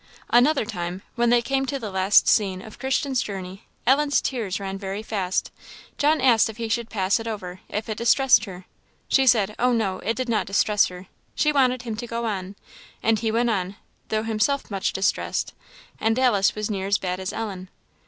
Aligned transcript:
Another 0.31 0.65
time, 0.65 1.03
when 1.13 1.29
they 1.29 1.43
came 1.43 1.67
to 1.67 1.77
the 1.77 1.91
last 1.91 2.27
scene 2.27 2.59
of 2.59 2.79
Christian's 2.79 3.21
journey, 3.21 3.67
Ellen's 3.85 4.19
tears 4.19 4.59
ran 4.59 4.79
very 4.79 5.03
fast. 5.03 5.51
John 5.99 6.19
asked 6.19 6.49
if 6.49 6.57
he 6.57 6.69
should 6.69 6.89
pass 6.89 7.19
it 7.19 7.27
over, 7.27 7.59
if 7.69 7.87
it 7.87 7.99
distressed 7.99 8.45
her? 8.45 8.65
She 9.07 9.27
said, 9.27 9.53
"Oh, 9.59 9.73
no, 9.73 9.99
it 9.99 10.15
did 10.17 10.27
not 10.27 10.47
distress 10.47 10.87
her;" 10.87 11.05
she 11.35 11.51
wanted 11.51 11.83
him 11.83 11.95
to 11.97 12.07
go 12.07 12.25
on, 12.25 12.55
and 13.03 13.19
he 13.19 13.31
went 13.31 13.51
on, 13.51 13.75
though 14.09 14.23
himself 14.23 14.71
much 14.71 14.91
distressed, 14.91 15.53
and 15.99 16.17
Alice 16.17 16.55
was 16.55 16.71
near 16.71 16.87
as 16.87 16.97
bad 16.97 17.19
as 17.19 17.31
Ellen. 17.31 17.69